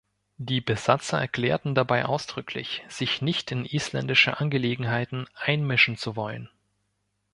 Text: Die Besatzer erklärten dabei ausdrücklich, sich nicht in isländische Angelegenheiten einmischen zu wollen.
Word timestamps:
Die 0.39 0.61
Besatzer 0.61 1.19
erklärten 1.19 1.75
dabei 1.75 2.05
ausdrücklich, 2.05 2.83
sich 2.87 3.21
nicht 3.21 3.51
in 3.51 3.65
isländische 3.65 4.39
Angelegenheiten 4.39 5.27
einmischen 5.35 5.95
zu 5.95 6.15
wollen. 6.15 6.49